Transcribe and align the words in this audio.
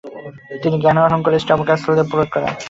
তিনি 0.61 0.75
জ্ঞান 0.83 0.97
আহরণ 1.01 1.19
করে 1.23 1.37
স্টবো 1.43 1.63
ক্যাসলে 1.67 2.03
প্রয়োগ 2.11 2.29
করেন। 2.33 2.53